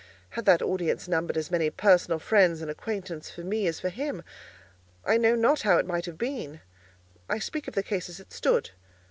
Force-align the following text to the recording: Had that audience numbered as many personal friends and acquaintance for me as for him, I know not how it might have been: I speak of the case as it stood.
Had 0.29 0.45
that 0.45 0.63
audience 0.63 1.07
numbered 1.07 1.37
as 1.37 1.51
many 1.51 1.69
personal 1.69 2.17
friends 2.17 2.59
and 2.59 2.71
acquaintance 2.71 3.29
for 3.29 3.41
me 3.41 3.67
as 3.67 3.79
for 3.79 3.89
him, 3.89 4.23
I 5.05 5.17
know 5.17 5.35
not 5.35 5.61
how 5.61 5.77
it 5.77 5.85
might 5.85 6.07
have 6.07 6.17
been: 6.17 6.61
I 7.29 7.37
speak 7.37 7.67
of 7.67 7.75
the 7.75 7.83
case 7.83 8.09
as 8.09 8.19
it 8.19 8.33
stood. 8.33 8.71